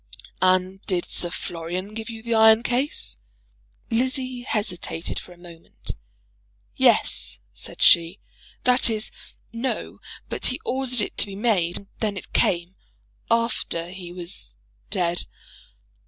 "And 0.41 0.83
did 0.87 1.05
Sir 1.05 1.29
Florian 1.29 1.93
give 1.93 2.09
you 2.09 2.23
the 2.23 2.33
iron 2.33 2.63
case?" 2.63 3.17
Lizzie 3.91 4.41
hesitated 4.41 5.19
for 5.19 5.31
a 5.31 5.37
moment. 5.37 5.91
"Yes," 6.75 7.37
said 7.53 7.83
she. 7.83 8.19
"That 8.63 8.89
is, 8.89 9.11
no. 9.53 9.99
But 10.27 10.47
he 10.47 10.59
ordered 10.65 11.01
it 11.01 11.19
to 11.19 11.27
be 11.27 11.35
made; 11.35 11.77
and 11.77 11.87
then 11.99 12.17
it 12.17 12.33
came, 12.33 12.77
after 13.29 13.91
he 13.91 14.11
was 14.11 14.55
dead." 14.89 15.27